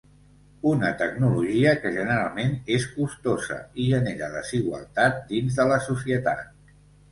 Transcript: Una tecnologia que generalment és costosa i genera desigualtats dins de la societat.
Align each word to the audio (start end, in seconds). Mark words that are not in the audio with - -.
Una 0.69 0.87
tecnologia 1.01 1.73
que 1.83 1.91
generalment 1.97 2.55
és 2.79 2.87
costosa 2.95 3.59
i 3.85 3.87
genera 3.93 4.33
desigualtats 4.39 5.31
dins 5.35 5.63
de 5.63 5.71
la 5.75 5.81
societat. 5.93 6.53